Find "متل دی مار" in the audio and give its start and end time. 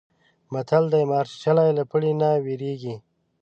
0.53-1.25